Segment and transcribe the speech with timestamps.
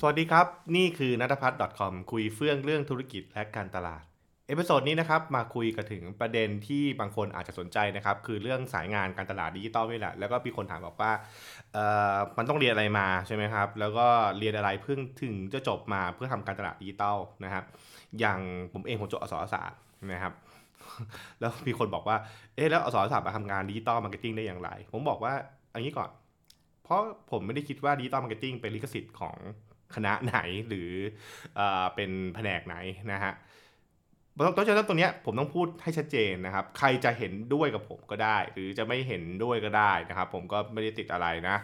[0.00, 4.02] สวัสดีครับ นี่คือนัทพัฒน์ .com คุยเฟื่องเรื่องธุรกิจและการตลาด
[4.48, 11.12] episode นี้นะครับมาคุยกันถึงประเด็นที่บางคนอาจจะสนใจนะครับ คือเรื่องสายงานการตลาดดิจิตอลนี่แหละ แล้วก็มีคนถามบอกว่า
[11.72, 14.06] เอ่อมันต้องเรียนอะไรมาใช่ไหมครับ แล้วก็
[14.38, 17.64] เรียนอะไรเพิ่งถึงจะจบมาเพื่อทำการตลาดดิจิตอลนะครับ
[18.20, 18.38] อย่าง
[18.72, 19.78] ผมเองผมจบอักษรศาสตร์
[20.12, 20.32] นะครับ
[21.40, 22.16] แล้วมีคนบอกว่า
[22.54, 25.32] เอ๊ะแล้วอักษรศาสตร์มาทำงาน digital marketing ได้อย่างไร ผมบอกว่า
[25.74, 26.10] อันนี้ก่อน
[26.84, 29.36] เพราะผมไม่ได้คิดว่า digital marketing เป็นลิขสิทธิ์ของ
[29.94, 30.38] คณะไหน
[30.68, 30.90] หรือ
[31.56, 31.60] เอ
[31.94, 32.76] เป็นแผนกไหน
[33.12, 33.32] นะฮะ
[34.46, 41.56] ต้องฉะนั้นตรงเนี้ยผมต้องพูดให้ชัดเจนนะครับ ใครจะเห็นด้วยกับผมก็ได้ หรือจะไม่เห็นด้วยก็ได้นะครับ ผมก็ไม่ได้ติดอะไรนะ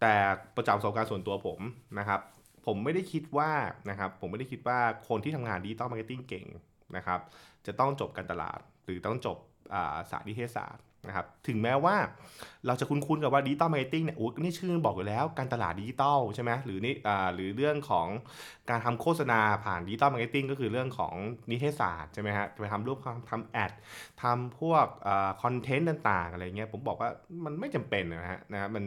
[0.00, 0.14] แต่
[0.56, 1.60] ประจากประสบการณ์ส่วนตัวผม
[1.98, 2.20] นะครับ
[2.66, 3.50] ผมไม่ได้คิดว่า
[3.90, 4.78] นะครับผมไม่ได้คิดว่า
[5.08, 6.46] คนที่ทำงาน digital marketing เก่ง
[6.96, 7.20] นะครับ
[7.66, 11.96] จะต้องจบการตลาด หรือต้องจบสายนิเทศศาสตร์ นะครับถึงแม้ว่า
[12.66, 18.06] เราจะคุ้นๆกับว่า digital marketing เนี่ยโอ้นี่ชื่อบอกอยู่แล้วการตลาดดิจิตอลใช่ไหมหรือนี่อ่าหรือเรื่องของ
[18.70, 21.14] การทำโฆษณาผ่าน digital marketing ก็คือเรื่องของ
[21.50, 22.98] นิเทศศาสตร์ใช่ไหมฮะไปทำรูป
[23.30, 23.72] ทำ ad
[24.22, 24.86] ทำพวก
[25.42, 27.10] คอนเทนต์ต่างๆอะไรเงี้ยผมบอกว่า
[27.44, 28.84] มันไม่จำเป็นนะฮะนะมัน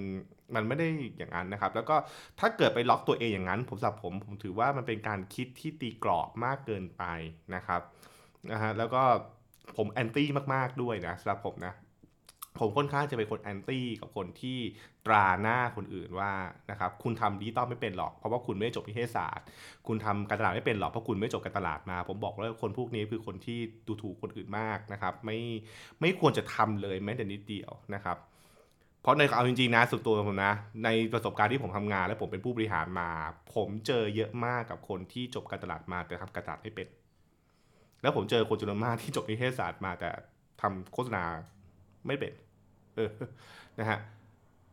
[0.55, 1.95] มันไม่ได้อย่างนั้นนะครับ แล้วก็
[2.39, 7.03] ถ้าเกิดไปล็อกตัวเองอย่างนั้น ผมสำหรับผมผมถือว่ามันเป็นการคิดที่ตีกรอบมากเกินไป
[7.55, 7.81] นะครับ
[8.51, 9.03] นะฮะแล้วก็
[9.77, 11.73] ผมแอนตี้มากๆด้วยนะสำหรับผมนะ
[12.59, 14.57] ผมค่อนข้างจะเป็นคนแอนตี้กับคนที่
[15.05, 16.31] ตราหน้าคนอื่นว่า
[16.71, 19.45] นะครับคุณทำดิจิตอลไม่เป็นหรอกเพราะว่าคุณไม่ได้จบนิเทศศาสตร์
[19.87, 25.37] คุณทำการตลาดไม่เป็นหรอกเพราะคุณไม่จบการตลาดมา ผมบอกเลยคนพวกนี้คือคนที่ดูถูกคนอื่นมากนะครับไม่
[26.01, 28.17] ไม่ควรจะทำเลยแม้แต่นิดเดียวนะครับ
[29.01, 33.09] เพราะในเอาจริงๆนะสุดตัวผมนะในประสบการณ์ที่ผมทำงาน และผมเป็นผู้บริหารมา
[33.55, 36.87] ผมเจอเยอะมากกับคนที่จบการตลาดมาแต่ทำการตลาดไม่เป็น
[38.01, 40.09] แล้วผมเจอคนจำนวนมากที่จบนิเทศศาสตร์มาแต่
[40.61, 41.23] ทำโฆษณา
[42.07, 42.33] ไม่เป็น
[42.95, 43.11] เออ
[43.79, 43.99] นะฮะ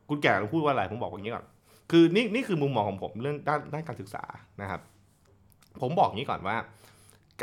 [0.09, 1.47] คุณแก่พูดว่าอะไรผมบอกอย่างนี้ก่อน
[1.91, 4.25] คือนี่นี่คือมุมมองของผมเรื่องด้านด้านการศึกษา
[4.63, 4.81] นะครับ
[5.81, 6.57] ผมบอกอย่างนี้ก่อนว่า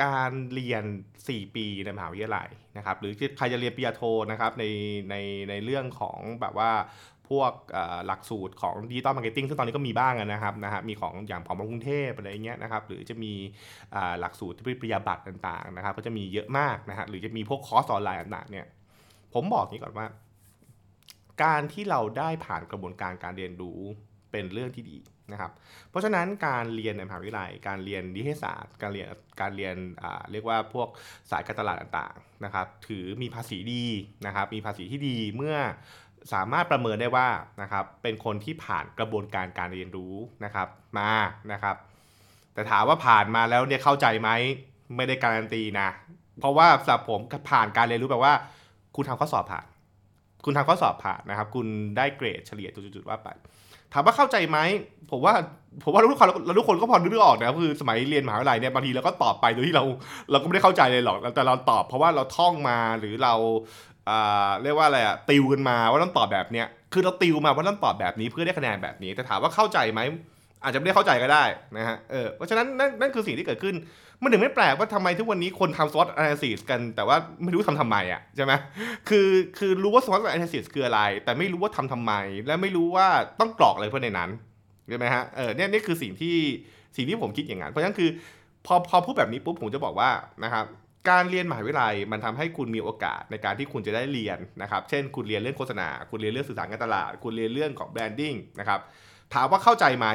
[0.03, 0.83] การเรียน
[1.19, 4.01] 4 ปีในมหาวิทยาลัยนะครับ หรือใครจะเรียนปริญญาโท
[4.31, 4.63] นะครับใน
[5.09, 5.15] ใน
[5.49, 6.71] ในเรื่องของแบบว่า
[7.29, 7.53] พวก
[8.05, 13.33] หลักสูตรของ digital marketing ซึ่งตอนนี้ก็มีบ้างนะครับนะฮะมีของอย่างของกรุงเทพอะไรเงี้ยนะครับหรือจะมี
[14.19, 18.65] หลักสูตรที่ปริญญาบัตรต่างๆนะครับก็จะมีเยอะมากนะฮะหรือจะมีพวกคอร์สออนไลน์ต่างๆเนี่ย
[19.35, 20.07] ผมบอกนี้ก่อนว่า
[21.43, 23.79] การที่เราได้ผ่านกระบวนการการเรียนรู้
[24.31, 24.97] เป็นเรื่องที่ดี
[25.31, 25.51] นะครับ
[25.89, 29.07] เพราะฉะนั้นการเรียนในมหาวิทยาลัย การเรียนนิเทศศาสตร์ การเรียน
[29.41, 29.75] การเรียน
[30.31, 30.87] เรียกว่าพวก
[31.31, 33.85] สายการตลาดต่างๆนะครับ ถือมีภาษีดี
[34.25, 35.57] นะครับ มีภาษีที่ดีเมื่อ
[36.33, 37.29] สามารถประเมินได้ว่า
[37.61, 40.15] นะครับเป็นคนที่ผ่านกระบวนการการเรียนรู้
[40.45, 40.67] นะครับ
[40.97, 41.11] มา
[41.51, 41.75] นะครับ
[42.53, 44.29] แต่ถามว่าผ่านมาแล้วเนี่ยเข้าใจไหม
[44.95, 45.89] ไม่ได้การันตีนะ
[46.39, 47.19] เพราะว่าสำหรับผม
[47.51, 48.35] ผ่านการเรียนรู้แปลว่า
[48.95, 49.65] คุณทำข้อสอบผ่าน
[50.45, 51.67] คุณทำข้อสอบผ่านนะครับ คุณ
[51.97, 53.27] ได้เกรดเฉลี่ยจุดๆว่าไป
[53.93, 54.57] ถามว่าเข้าใจไหม
[55.11, 55.33] ผมว่า
[55.83, 59.83] ผมว่าทุกคนเราทุกคนก็พอนึกออกนะคือสมัยเรียนมหาวิทยาลัยเนี่ยบางทีเราก็ตอบไปโดยที่เรา
[60.31, 63.33] เราก็ไม่ได้เข้าใจเลยหรอกแต่เราตอบเพราะว่าเราท่องมาหรือเรา
[64.63, 69.99] เรียกว่าอะไรอะติวกันมาว่าต้องตอบแบบเนี้ยคือเราติวมาว่าต้องตอบแบบนี้เพื่อได้คะแนนแบบนี้ แต่ถามว่าเข้าใจไหม
[70.65, 71.43] อาจจะไม่ได้เข้าใจก็ได้
[71.77, 73.75] นะฮะเออเพราะฉะนั้นนั่นนั่นคือสิ่งที่เกิดขึ้น
[74.21, 78.53] มันถึงไม่แปลกว่าทำไมทุกวันนี้คนทำ SWOT analysis กัน แต่ว่าไม่รู้ทำทำไมอะใช่ไหม
[79.09, 82.13] คือคือรู้ว่า SWOT analysis คืออะไร แต่ไม่รู้ว่าทำทำไม
[82.47, 83.07] และไม่รู้ว่า
[83.39, 84.29] ต้องกรอกอะไรเพื่อในนั้น
[84.89, 86.35] ใช่ไหมฮะเออเนี่ยนี่คือสิ่งที่
[86.95, 88.09] สิ่งที่ผมคิดอย่างนั้นเพราะฉะนั้นคือ
[88.65, 90.09] พอพอพูดแบบนี้ปุ๊บผมจะบอกว่า
[90.43, 90.65] นะครับ
[91.09, 98.79] การเรียนมหาวิทยาลัยมันทำให้คุณมีโอกาสในการที่คุณจะได้เรียนนะครับ เช่น คุณเรียนเรื่องโฆษณา คุณเรียนเรื่องสื่อสารการตลาด คุณเรียนเรื่องของ branding นะครับ
[99.33, 100.07] ถามว่าเข้าใจไหม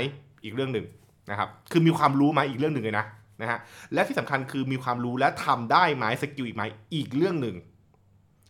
[0.44, 0.86] อีกเรื่องหนึ่ง
[1.30, 3.06] นะครับ คือมีความรู้ไหมอีกเรื่องหนึ่งเลยนะ
[3.42, 3.58] นะฮะ
[3.94, 6.62] และที่สำคัญคือมีความรู้และทำได้ไหม skill อีกไหม
[6.94, 7.56] อีกเรื่องหนึ่ง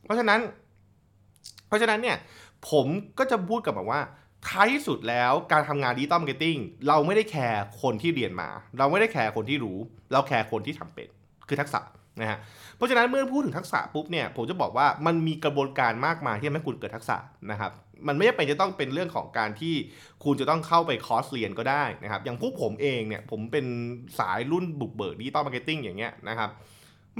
[0.04, 0.40] เพราะฉะนั้น
[1.68, 2.16] เพราะฉะนั้นเนี่ย
[2.70, 2.86] ผม
[3.18, 4.00] ก็จะพูดกับแบบว่า
[4.48, 6.56] ท้ายที่สุดแล้วการทำงาน digital marketing
[6.88, 9.78] เราไม่ได้ care คนที่เรียนมา เราไม่ได้ care คนที่รู้
[10.12, 11.08] เรา care คนที่ทำเป็น
[11.48, 11.80] คือทักษะ
[12.20, 12.38] นะฮะ
[12.76, 17.16] เพราะฉะนั้นเมื่อพูดถึงทักษะปุ๊บเนี่ยผมจะบอกว่ามันมีกระบวนการมากมายที่ทำให้คุณเกิดทักษะ
[17.50, 17.72] นะครับ
[18.08, 19.74] มันไม่จำเป็นจะต้องเป็นเรื่องของการที่
[20.24, 23.66] คุณจะต้องเข้าไปคอร์สเรียนก็ได้นะครับอย่างพวกผมเองเนี่ยผมเป็น
[24.18, 26.50] สายรุ่นบุกเบิก digital marketing อย่างเงี้ยนะครับ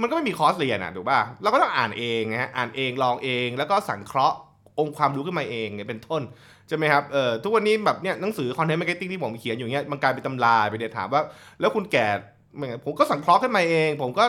[0.01, 4.37] มันก็ไม่มีคอร์สเรียนอะถูกป่ะเราก็ต้องอ่านเองนะฮะอ่านเองลองเอง แล้วก็สังเคราะห์
[4.79, 6.21] องค์ความรู้ขึ้นมาเองเนี่ยเป็นต้น
[6.67, 11.21] ใช่ไหมครับเอ่อทุกวันนี้แบบเนี่ยหนังสือ content marketing ที่ผมเขียนอยู่เงี้ยมันกลายเป็นตำราไปเนี่ยถามว่า
[11.59, 12.07] แล้วคุณแก่
[12.85, 14.25] ผมก็สังเคราะห์ขึ้นมาเอง ผมก็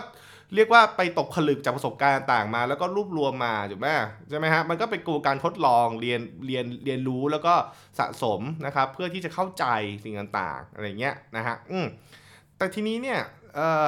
[0.55, 3.89] เรียกว่าไปตกผลึกจากประสบการณ์ต่างมา แล้วก็รวบรวมมาถูกไหม
[4.29, 7.55] ใช่ไหมฮะมันก็เป็นกระบวนการทดลองเรียนเรียนเรียนรู้แล้วก็
[7.99, 9.65] สะสมนะครับ เพื่อที่จะเข้าใจ
[10.05, 11.87] สิ่งต่างๆอะไรเงี้ยนะฮะอืม
[12.57, 13.19] แต่ทีนี้เนี่ย
[13.55, 13.87] เอ่อ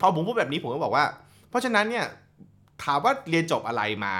[0.00, 1.04] พอผมพูดแบบนี้ผมก็บอกว่า
[1.50, 2.06] เพราะฉะนั้นเนี่ย
[2.84, 4.16] ถามว่าเรียนจบอะไรมา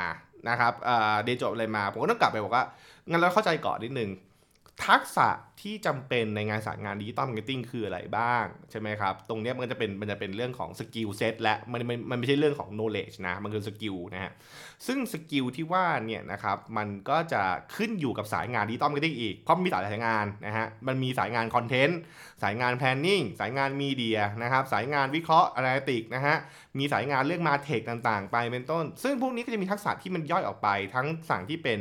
[0.49, 2.65] นะครับเอ่อเรียนจบอะไรมา ผมก็ต้องกลับไปบอกว่า
[3.09, 4.11] งั้นเราเข้าใจก่อนนิดนึง
[4.87, 5.29] ทักษะ
[5.63, 14.33] ที่จำเป็นในงานสายงาน digital marketing คืออะไรบ้าง ใช่ไหมครับ ตรงนี้มันจะเป็นมันจะเป็นเรื่องของ skill set และมันมันมันไม่ใช่เรื่องของ knowledge นะ มันคือ skill นะฮะ
[14.87, 17.43] ซึ่ง skill ที่ว่าเนี่ยนะครับมันก็จะ
[17.77, 21.99] ขึ้นอยู่กับสายงาน digital marketing อีก เพราะมีสายงานนะฮะมันมีสายงานคอนเทนต์
[22.43, 26.37] สายงาน planning สายงาน media นะครับสายงานวิเคราะห์ analytic นะฮะ
[26.79, 31.79] มีสายงานเรื่อง MarTech ต่างๆ ไปเป็นต้น ซึ่งพวกนี้ก็จะมีทักษะที่มันย่อยออกไปทั้งฝั่งที่เป็น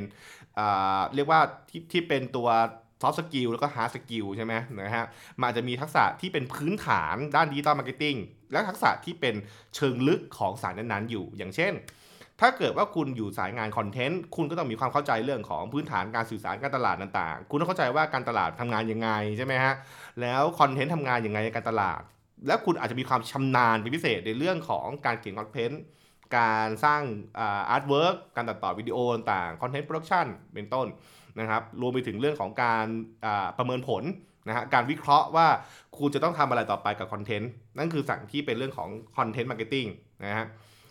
[1.16, 2.50] เรียกว่าที่ที่เป็นตัว
[3.02, 5.06] soft skill แล้วก็ hard skill ใช่ไหมนะฮะ
[5.40, 8.16] มันอาจจะมีทักษะที่เป็นพื้นฐานด้าน digital marketing
[8.52, 9.36] และทักษะที่เป็น
[9.76, 11.74] เชิงลึกของสายนั้นๆอยู่ อย่างเช่น
[12.40, 19.74] ถ้าเกิดว่าคุณอยู่สายงานคอนเทนต์คุณก็ต้องมีความเข้าใจเรื่องของพื้นฐานการสื่อสารการตลาดต่างๆ คุณต้องเข้าใจว่าการตลาดทำงานยังไงใช่ไหมฮะ
[20.22, 22.02] แล้วคอนเทนต์ทำงานยังไงในการตลาด
[22.48, 25.82] และคุณอาจจะมีความชำนาญเป็นพิเศษในเรื่องของการเขียนคอนเทนต์
[26.38, 27.02] การสร้าง
[27.70, 30.88] artwork การตัดต่อวิดีโอต่างๆ content production เป็นต้น
[31.40, 32.86] นะครับรวมไปถึงเรื่องของการ
[33.58, 34.04] ประเมินผล
[34.48, 35.48] นะฮะการวิเคราะห์ว่า
[35.98, 39.86] คุณจะต้องทำอะไรต่อไปกับคอนเทนต์นั่นคือฝั่งที่เป็นเรื่องของ content marketing
[40.26, 40.48] นะฮะ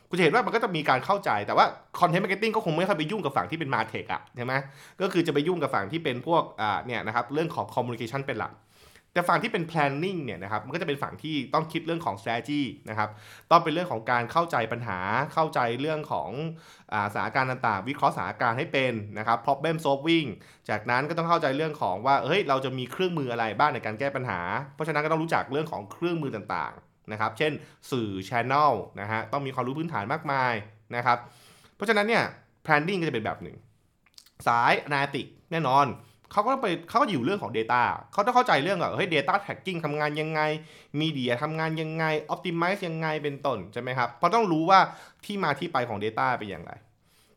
[0.08, 1.66] คุณจะเห็นว่ามันก็จะมีการเข้าใจแต่ว่า
[2.00, 4.54] content marketing ก็คงไม่ค่อยไปยุ่งกับฝั่งที่เป็น MarTech อะใช่ไหม
[5.00, 8.52] ก็คือจะไปยุ่งกับฝั่งที่เป็นพวกอ่าเนี่ยนะครับเรื่องของคอมมูนิเคชันเป็นหลัก
[9.18, 13.08] แต่ฝั่งที่เป็น planning เนี่ยนะครับมันก็จะเป็นฝั่งที่ต้องคิดเรื่องของ strategy นะครับ
[13.50, 14.98] ต้องเป็นเรื่องของการเข้าใจปัญหา
[15.34, 16.30] เข้าใจเรื่องของ
[16.92, 20.28] อาสถานการณ์ต่างๆ วิเคราะห์สถานการณ์ให้เป็นนะครับ problem solving
[20.70, 24.40] จากนั้นก็ต้องเข้าใจเรื่องของว่าเฮ้ยเราจะมีเครื่องมืออะไรบ้างในการแก้ปัญหา
[24.74, 27.52] เพราะฉะนั้นก็ต้องรู้จักเรื่องของเครื่องมือต่างๆนะครับเช่น
[27.90, 30.54] สื่อ channel นะฮะต้องมีความรู้พื้นฐานมากมาย
[30.96, 31.18] นะครับ
[31.76, 32.24] เพราะฉะนั้นเนี่ย
[32.66, 33.56] planning ก็จะเป็นแบบหนึ่ง
[34.46, 35.86] สาย analytic แน่นอน
[36.32, 37.82] เขาก็ต้องไปเขาก็อยู่เรื่องของ Data
[38.12, 40.40] เขาต้องเข้าใจเรื่องแบบเฮ้ย Data Tracking ทำงานยังไง
[41.00, 44.80] มีเดียทำงานยังไง Optimize ยังไงเป็นต้นใช่ไหมครับเพราะต้องรู้ว่า
[45.24, 46.72] ที่มาที่ไปของ Data เป็นอย่างไร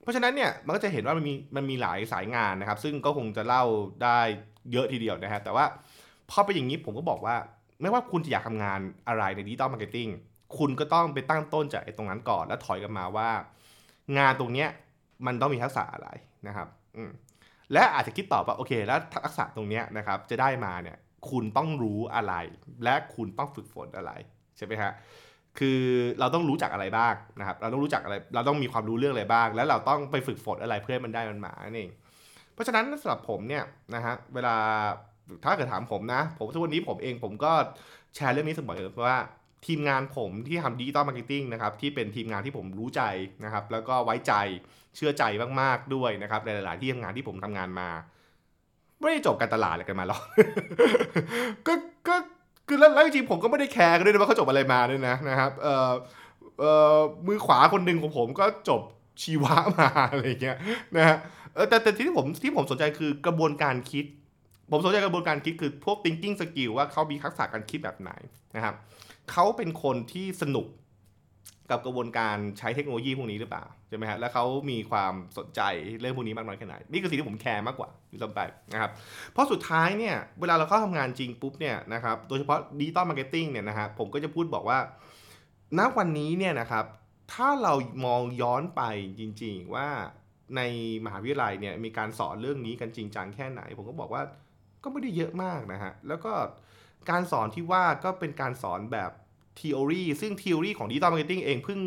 [0.01, 3.63] เพราะฉะนั้นเนี่ยมันก็จะเห็นว่ามันมีมันมีหลายสายงานนะครับ ซึ่งก็คงจะเล่า
[4.03, 4.19] ได้
[4.71, 5.65] เยอะทีเดียวนะครับแต่ว่า
[6.29, 7.35] พอไปอย่างนี้ผมก็บอกว่า
[7.81, 10.07] ไม่ว่าคุณจะอยากทำงานอะไรใน digital marketing
[10.57, 13.29] คุณก็ต้องไปตั้งต้นจากตรงนั้นก่อน แล้วถอยกันมาว่า
[14.17, 14.69] งานตรงเนี้ย
[15.25, 16.09] มันต้องมีทักษะอะไร
[16.47, 16.67] นะครับ
[16.97, 17.11] อืม
[17.73, 20.97] และอาจจะคิดต่อว่าโอเคแล้วทักษะตรงนี้นะครับจะได้มาเนี่ย
[21.29, 22.33] คุณต้องรู้อะไร
[22.83, 24.11] และคุณต้องฝึกฝนอะไร
[24.57, 24.91] ใช่ไหมฮะ
[25.59, 25.79] คือ
[26.19, 31.89] เราต้องรู้จักอะไรบ้างนะครับ เราต้องรู้จักอะไร เราต้องมีความรู้เรื่องอะไรบ้าง แล้วเราต้องไปฝึกฝนอะไรเพื่อให้มันได้มันมานั่นเอง
[32.53, 33.63] เพราะฉะนั้นสำหรับผมเนี่ย
[33.95, 34.55] นะฮะเวลา
[35.43, 37.51] ถ้าเกิดถามผมนะ ผมทุกวันนี้ผมเองผมก็
[38.15, 39.17] แชร์เรื่องนี้เสมอว่า
[39.67, 43.01] ทีมงานผมที่ทำ digital marketing นะครับที่เป็นทีมงานที่ผมรู้ใจ
[43.43, 44.33] นะครับ แล้วก็ไว้ใจ
[44.95, 45.23] เชื่อใจ
[45.61, 47.89] มากๆด้วยนะครับในหลาย ๆ ที่ทำงานที่ผมทำงานมา
[48.99, 50.21] ไม่ได้จบการตลาดอะไรกันมาหรอก
[51.67, 51.73] ก็
[52.07, 52.15] ก็
[52.67, 55.91] คือแล้วจริงผมก็ไม่ได้แคร์กันด้วยว่าเขาจบอะไรมาด้วยนะนะครับเอ่อ
[56.59, 58.81] เอ่อมือขวาคนหนึ่งของผมก็จบ
[59.21, 60.57] ชีวะมาอะไรเงี้ย
[60.95, 61.17] นะฮะ
[61.69, 64.05] แต่แต่ที่ผมที่ผมสนใจคือกระบวนการคิด
[64.71, 68.11] ผมสนใจกระบวนการคิดคือพวก thinking skill ว่าเขามีทักษะการคิดแบบไหน
[68.55, 68.75] นะครับ
[69.31, 70.67] เขาเป็นคนที่สนุก
[71.71, 75.61] กับกระบวนการใช้เทคโนโลยีพวกนี้หรือเปล่าใช่ไหมฮะแล้วเขามีความสนใจ
[75.99, 78.91] เรื่องพวกนี้มากน้อยแค่ไหนนี่คือสิ่งที่ผมแคร์มากกว่าที่สำคัญนะครับ
[79.31, 84.79] เพราะสุดท้ายเนี่ยเวลาเราเข้าทำงานจริงปุ๊บเนี่ยนะครับโดยเฉพาะ digital marketing เนี่ยนะฮะผมก็จะพูดบอกว่า
[85.79, 86.85] ณวันนี้เนี่ยนะครับ
[87.33, 87.73] ถ้าเรา
[88.05, 88.81] มองย้อนไป
[89.19, 89.87] จริง ๆ ว่า
[90.55, 90.61] ใน
[91.05, 94.23] มหาวิทยาลัยเนี่ยมีการสอนเรื่องนี้กันจริงจังแค่ไหน ผมก็บอกว่า
[94.83, 96.33] ก็ไม่ได้เยอะมากนะฮะแล้วก็
[97.09, 99.11] การสอนที่ว่าก็เป็นการสอนแบบ
[99.59, 101.79] theory ซึ่ง theory ของ digital marketing เองเพิ่ง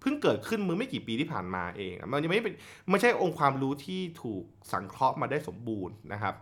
[0.00, 2.54] เพิ่งเกิดขึ้นเมื่อไม่กี่ปีที่ผ่านมาเอง มันยังไม่เป็น
[2.90, 6.34] ไม่ใช่องค์ความรู้ที่ถูกสังเคราะห์มาได้สมบูรณ์นะครับ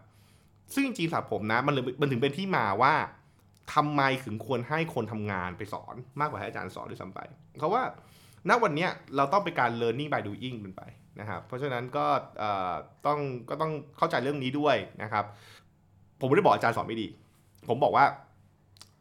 [0.75, 2.95] ซึ่งจริงๆสำหรับผมนะมันเลยมันถึงเป็นที่มาว่า
[3.75, 7.21] ทำไมถึงควรให้คนทำงานไปสอนมากกว่าให้อาจารย์สอนด้วยซ้ำไป
[7.59, 7.83] เพราะว่า
[8.49, 10.83] ณวันนี้เราต้องเป็นการ learning by doing เป็นไป
[11.21, 12.07] นะครับ เพราะฉะนั้นก็
[13.07, 13.19] ต้อง
[13.49, 15.25] ก็ต้องเข้าใจเรื่องนี้ด้วยนะครับ
[16.21, 17.09] ผมไม่ได้บอกอาจารย์สอนไม่ดี
[17.69, 18.07] ผมบอกว่า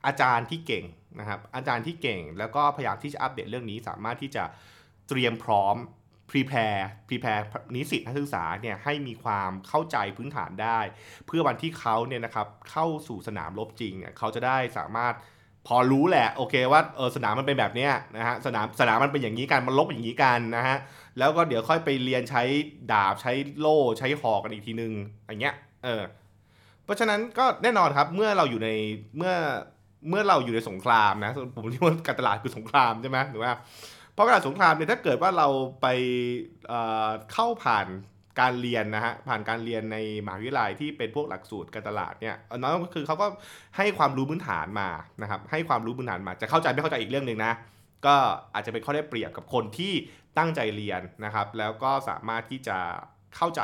[0.05, 0.85] อาจารย์ที่เก่ง
[1.19, 4.43] นะครับ อาจารย์ที่เก่งแล้วก็พยายามที่จะอัปเดตเรื่องนี้ สามารถที่จะ
[5.09, 5.75] เตรียมพร้อม
[6.31, 7.43] prepare prepare
[7.75, 10.79] นิสิตนักศึกษาเนี่ยให้มีความเข้าใจพื้นฐานได้
[11.25, 15.13] เพื่อวันที่เขาเนี่ยนะครับเข้าสู่สนามรบจริงเนี่ยเขาจะได้สามารถ
[15.67, 20.77] พอรู้แหละโอเคว่าเออสนามมันเป็นแบบเนี้ยนะฮะสนามสนามมันเป็นอย่างนี้กันมันลบอย่างนี้กันนะฮะ
[21.17, 22.43] แล้วก็เดี๋ยวค่อยไปเรียนใช้
[22.91, 24.93] ดาบใช้โล่ใช้หอกกันอีกทีนึง
[25.25, 26.01] อย่างเงี้ยเออ
[26.85, 28.69] เพราะฉะนั้นก็แน่นอนครับเมื่อเราอยู่ใน
[29.17, 29.33] เมื่อ
[30.09, 33.51] เมื่อเราอยู่ในสงครามนะผมเรียกว่าการตลาดคือสงครามใช่ไหมหรือว่า
[34.13, 35.47] เพราะการสงครามเนี่ยถ้าเกิดว่าเรา
[35.81, 35.87] ไป
[37.33, 37.87] เข้าผ่าน
[38.39, 43.27] การเรียนนะฮะผ่านการเรียนในมหาวิทยาลัยที่เป็นพวกหลักสูตรการตลาดเนี่ยน้องก็คือเขาก็
[43.77, 44.89] ให้ความรู้พื้นฐานมา
[45.21, 47.53] นะครับให้ความรู้พื้นฐานมาจะเข้าใจไม่เข้าใจอีกเรื่องหนึ่งนะ
[48.05, 48.15] ก็
[48.53, 49.93] อาจจะเป็นข้อได้เปรียบกับคนที่
[50.37, 52.77] ตั้งใจเรียนนะครับ แล้วก็สามารถที่จะ
[53.35, 53.61] เข้าใจ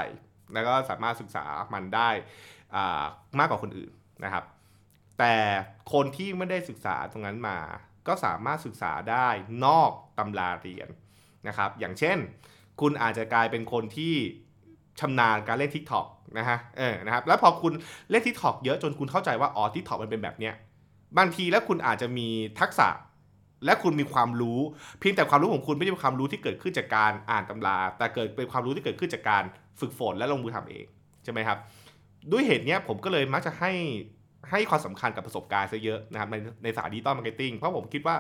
[0.54, 2.10] แล้วก็สามารถศึกษามันได้
[3.40, 3.92] มากกว่าคนอื่น
[4.24, 4.44] นะครับ
[5.20, 5.36] แต่
[5.94, 7.58] คนที่ไม่ได้ศึกษาตรงนั้นมา
[8.08, 9.28] ก็สามารถศึกษาได้
[9.66, 10.90] นอกตำราเรียน
[11.48, 12.18] นะครับ อย่างเช่น
[12.82, 14.14] คุณอาจจะกลายเป็นคนที่
[15.00, 17.74] ชำนาญการเล่น TikTok นะฮะเออนะครับแล้วพอคุณ
[18.10, 20.54] เล่น TikTok เยอะจนคุณเข้าใจว่าอ๋อ TikTok มันเป็นแบบเนี้ย
[21.18, 22.28] บางทีแล้วคุณอาจจะมี
[22.60, 22.90] ทักษะ
[23.66, 24.60] และคุณมีความรู้
[25.00, 29.44] เพียงแต่ความรู้ของคุณไม่ใช่ความรู้ที่เกิดขึ้นจากการอ่านตำรา แต่เกิดเป็นความรู้ที่เกิดขึ้นจากการ
[29.80, 30.86] ฝึกฝนและลงมือทำเอง
[31.24, 31.58] ใช่ไหมครับ
[32.32, 33.72] ด้วยเหตุนี้ผมก็เลยมักจะให้
[34.50, 38.16] ให้ความสำคัญกับประสบการณ์ซะเยอะนะครับในในสาย digital marketing เพราะผมคิดว่า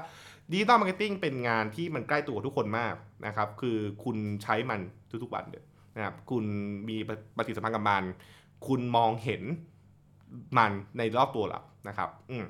[0.51, 4.81] digital marketing เป็นงานที่มันใกล้ตัวทุกคนมากนะครับคือคุณใช้มัน
[5.23, 5.63] ทุกๆวันเลย
[5.95, 6.43] นะครับคุณ
[6.89, 6.97] มี
[7.37, 8.03] ปฏิสัมพันธ์กับมัน
[8.67, 9.41] คุณมองเห็น
[10.57, 12.45] มันในรอบตัวเรานะครับอืม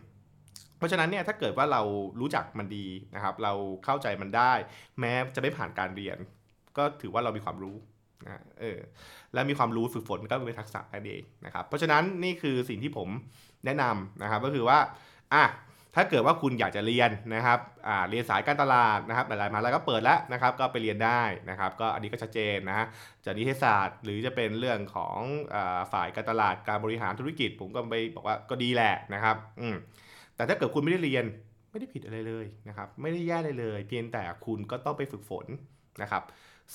[0.77, 1.81] เพราะฉะนั้นเนี่ยถ้าเกิดว่าเรา
[2.19, 3.53] รู้จักมันดีนะครับ เรา
[3.85, 4.53] เข้าใจมันได้
[4.99, 6.17] แม้จะไม่ผ่านการเรียน
[6.77, 7.75] ก็ถือว่าเรามีความรู้
[8.25, 8.79] นะเออ
[9.33, 13.09] และมีความรู้ฝึกฝนก็เป็นทักษะนั่นเองนะครับเพราะฉะนั้นนี่คือสิ่งที่ผม
[13.65, 14.77] แนะนำนะครับก็คือว่า
[15.35, 15.45] อะ
[15.95, 22.85] ถ้าเกิดว่าคุณอยากจะเรียนนะครับอ่าเรียนสายการตลาดนะครับหลายๆมาแล้วก็เปิดแล้วนะครับ ก็ไปเรียนได้นะครับ ก็อันนี้ก็ชัดเจนนะ
[23.25, 25.17] จะนิเทศศาสตร์ หรือจะเป็นเรื่องของ
[25.53, 29.75] อาฝ่ายการตลาดการบริหารธุรกิจ ผมก็ไปบอกว่าก็ดีแหละนะครับอืม
[30.35, 31.25] แต่ถ้าเกิดคุณไม่ได้เรียน
[31.71, 35.45] ไม่ได้ผิดอะไรเลยนะครับ ไม่ได้แย่เลยเลย เพียงแต่คุณก็ต้องไปฝึกฝน
[36.01, 36.23] นะครับ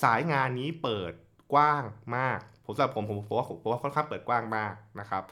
[0.03, 1.13] สายงานนี้เปิด
[1.53, 1.83] กว้าง
[2.17, 5.23] มาก ผมสำหรับผมผมผมว่าผมว่าค่อนข้างเปิดกว้างมากนะครับ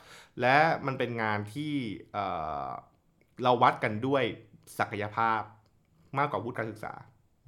[0.41, 1.73] และมันเป็นงานที่
[3.43, 4.23] เราวัดกันด้วย
[4.79, 5.41] ศักยภาพ
[6.17, 6.93] มากกว่าวุฒิการศึกษา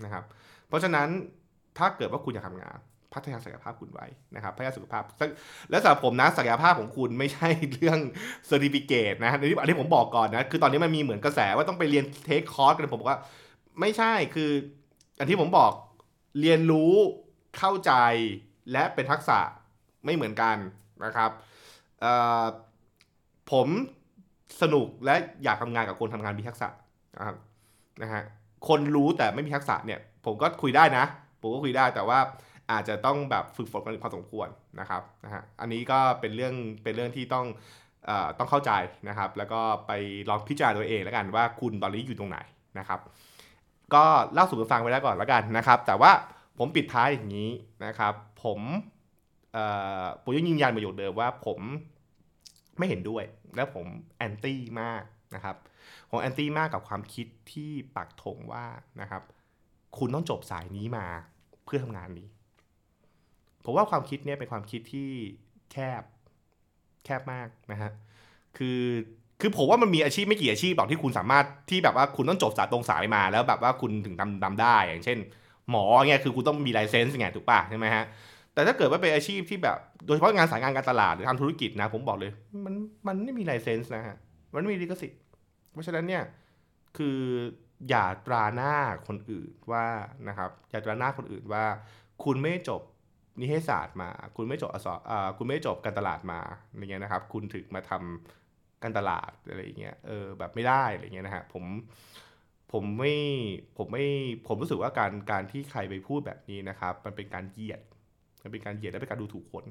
[0.04, 0.24] นะครับ
[0.68, 1.10] เพราะฉะนั้น
[1.78, 2.78] ถ้าเกิดว่าคุณอยากทำงาน
[3.14, 4.06] พัฒนาศักยภาพคุณไว้
[4.36, 5.04] นะครับพัฒนาศักยภาพ
[5.70, 8.00] และสำหรับผมนะศักยภาพของคุณไม่ใช่เรื่อง
[8.48, 13.20] certificate นะอันนี้อันนี้ผมบอกก่อนนะคือตอนนี้มันมีเหมือนกระแสว่าต้องไปเรียน take course กันผมบอกว่า
[13.80, 14.52] ไม่ใช่คือ
[15.20, 15.72] อันที่ผมบอก
[16.40, 16.94] เรียนรู้
[17.58, 17.94] เข้าใจ
[18.72, 19.40] และเป็นทักษะ
[20.06, 20.58] ไม่เหมือนกัน
[21.06, 21.32] นะครับ
[23.52, 23.68] ผม
[24.62, 26.68] สนุกและอยากทำงานกับคนทำงานมีทักษะ
[27.18, 27.36] นะครับ
[28.02, 28.24] นะฮะ
[28.68, 31.06] คนรู้แต่ไม่มีทักษะเนี่ยผมก็คุยได้นะ
[31.42, 32.20] ผมก็คุยได้แต่ว่า
[32.72, 34.48] อาจจะต้องแบบฝึกฝนกันพอสมควร
[34.80, 37.46] นะครับนะฮะอันนี้ก็เป็นเรื่องเป็นเรื่องที่ต้อง
[38.10, 38.72] อต้องเข้าใจ
[39.10, 39.92] นะครับ แล้วก็ไป
[40.30, 42.38] ลองพิจารณาตัวเองแล้วกันว่าคุณตอนนี้อยู่ตรงไหน
[42.80, 43.00] นะครับ
[43.94, 46.12] ก็เล่าสู่กันฟังไปแล้วก่อนแล้วกันนะครับ แต่ว่า
[46.58, 47.50] ผมปิดท้ายอย่างนี้
[47.86, 48.60] นะครับ ผม
[50.24, 51.60] ผมยังยืนยันประโยชน์เดิมว่าผม
[52.78, 53.24] ไม่เห็นด้วย
[53.56, 53.86] และผม
[54.18, 55.04] แอนตี้มาก
[55.36, 55.56] นะครับ
[56.10, 58.66] ผมแอนตี้มากกับความคิดที่ปักธงว่า
[59.02, 59.24] นะครับ
[59.98, 61.06] คุณต้องจบสายนี้มา
[61.66, 62.28] เพื่อทำงานนี้
[63.64, 65.10] ผมว่าความคิดนี้เป็นความคิดที่
[65.72, 66.04] แคบ
[67.06, 67.92] แคบมากนะฮะ
[68.58, 68.82] คือ
[69.42, 75.18] คือผมว่ามันมีอาชีพไม่กี่อาชีพบอกที่คุณสามารถที่แบบว่าคุณต้องจบสายตรงสายมาแล้วแบบว่าคุณถึงทำทำได้อย่างเช่น
[75.70, 78.04] หมอเงี้ยคือคุณต้องมีไลเซนส์ไงถูกป่ะใช่ไหมฮะ
[78.54, 82.32] แต่ถ้าเกิดว่าเป็นอาชีพที่แบบโดยเฉพาะงานสายงานการตลาดหรือทำธุรกิจนะ ผมบอกเลย
[82.66, 82.74] มัน
[83.08, 84.18] มันไม่มีไลเซนส์นะฮะ
[84.54, 85.20] มันไม่มีลิขสิทธิ์
[85.72, 86.24] เพราะฉะนั้นเนี่ย
[86.98, 87.20] คือ
[87.90, 88.76] อย่าตราหน้า
[89.08, 89.86] คนอื่นว่า
[90.28, 91.66] นะครับอย่าตราหน้าคนอื่นว่า
[92.24, 92.82] คุณไม่จบ
[93.40, 101.64] นิเทศศาสตร์มา คุณไม่จบอสอ่าคุณไม่จบการตลาดมาอะไรเงี้ยนะครับ คุณถึงมาทำการตลาดอะไรอย่างเงี้ยเออแบบไม่ได้อะไรเงี้ยนะฮะผม
[102.74, 103.14] ผมไม่
[103.78, 104.06] ผมไม่
[104.48, 107.82] ผมรู้สึกว่าการการที่ใครไปพูดแบบนี้นะครับ มันเป็นการเหยียด
[108.44, 109.66] มันเป็นการเหยียดและเป็นการดูถูกคน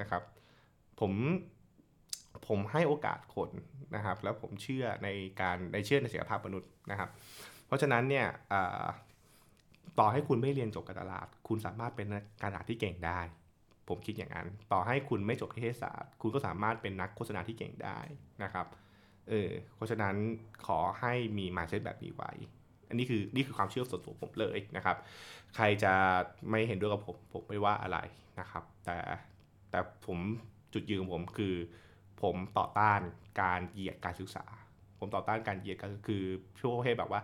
[0.00, 0.22] นะครับ
[1.00, 1.12] ผม
[2.48, 3.50] ผมให้โอกาสคน
[3.94, 5.08] นะครับ แล้วผมเชื่อใน
[5.40, 7.10] การในเชื่อในศักยภาพมนุษย์นะครับ
[7.66, 8.26] เพราะฉะนั้นเนี่ย
[9.98, 13.20] ต่อให้คุณไม่เรียนจบการตลาด คุณสามารถเป็นนักการตลาดที่เก่งได้
[13.88, 17.98] ผมคิดอย่างนั้น ต่อให้คุณไม่จบเทศศาสตร์ คุณก็สามารถเป็นนักโฆษณาที่เก่งได้
[18.42, 18.66] นะครับ
[19.28, 20.14] เออเพราะฉะนั้น
[20.66, 22.30] ขอให้มีมาเซตแบบนี้ไว้
[22.88, 24.96] อันนี้คือนี่คือความเชื่อส่วนตัวผมเลยนะครับ
[25.56, 25.92] ใครจะ
[26.50, 27.98] ไม่เห็นด้วยกับผมผมไม่ว่าอะไร
[28.40, 28.96] นะครับ แต่
[29.70, 30.18] แต่ผม
[30.72, 31.54] จุดยืนของผมคือ
[32.22, 33.00] ผมต่อต้าน
[33.42, 34.44] การเหยียดการศึกษา
[34.98, 36.22] ผมต่อต้านการเหยียดก็คือ
[36.60, 37.20] ช่วงประเภทแบบว่า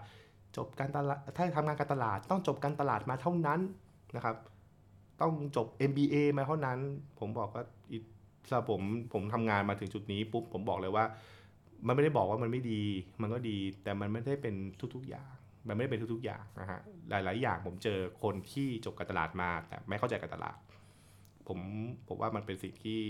[0.56, 3.60] จบการตลาดถ้าทำงานการตลาดต้องจบการตลาดมาเท่านั้น
[4.16, 4.36] นะครับ
[5.20, 6.78] ต้องจบ MBA มาเท่านั้น
[7.18, 7.64] ผมบอกว่า
[8.48, 8.80] สำหรับผม
[9.12, 11.04] ผมทำงานมาถึงจุดนี้ปุ๊บผมบอกเลยว่า
[11.86, 12.82] มันไม่ได้บอกว่ามันไม่ดี
[13.22, 14.54] มันก็ดี แต่มันไม่ได้เป็น
[14.94, 15.30] ทุกๆอย่าง
[15.68, 16.80] มันไม่ได้เป็นทุกๆอย่างนะฮะ
[17.10, 20.56] หลาย ๆ อย่างผมเจอคนที่จบการตลาดมา แต่ไม่เข้าใจการตลาด
[21.48, 21.58] ผม
[22.08, 23.00] ผมว่ามันเป็นสิ่งที่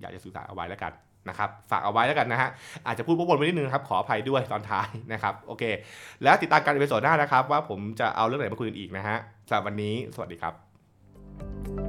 [0.00, 0.92] อยากจะสื่อสารเอาไว้แล้วกัน
[1.28, 2.50] นะครับ ฝากเอาไว้แล้วกันนะฮะ
[2.86, 5.64] อาจจะพูดวกวนไปนิดนึงครับ ขออภัยด้วยตอนท้ายนะครับ โอเค
[6.22, 9.16] แล้วติดตามการอีพิโซดหน้านะครับ ว่าผมจะเอาเรื่องไหนมาคุยกันอีกนะฮะ
[9.48, 11.87] สำหรับวันนี้ สวัสดีครับ